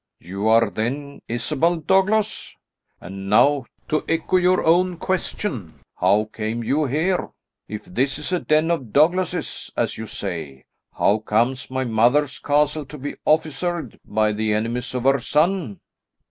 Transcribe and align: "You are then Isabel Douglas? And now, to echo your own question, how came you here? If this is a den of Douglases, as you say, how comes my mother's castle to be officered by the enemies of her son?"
"You 0.19 0.47
are 0.47 0.71
then 0.71 1.21
Isabel 1.27 1.75
Douglas? 1.75 2.55
And 2.99 3.29
now, 3.29 3.67
to 3.87 4.03
echo 4.09 4.37
your 4.37 4.63
own 4.63 4.97
question, 4.97 5.75
how 5.95 6.27
came 6.33 6.63
you 6.63 6.85
here? 6.87 7.29
If 7.67 7.85
this 7.85 8.17
is 8.17 8.31
a 8.33 8.39
den 8.39 8.71
of 8.71 8.91
Douglases, 8.91 9.71
as 9.77 9.99
you 9.99 10.07
say, 10.07 10.65
how 10.97 11.19
comes 11.19 11.69
my 11.69 11.83
mother's 11.85 12.39
castle 12.39 12.87
to 12.87 12.97
be 12.97 13.17
officered 13.25 13.99
by 14.03 14.31
the 14.31 14.53
enemies 14.53 14.95
of 14.95 15.03
her 15.03 15.19
son?" 15.19 15.79